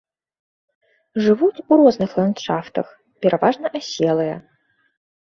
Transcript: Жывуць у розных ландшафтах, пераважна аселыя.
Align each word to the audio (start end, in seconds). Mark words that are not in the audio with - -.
Жывуць 1.25 1.63
у 1.69 1.79
розных 1.83 2.11
ландшафтах, 2.23 2.87
пераважна 3.27 3.67
аселыя. 3.85 4.35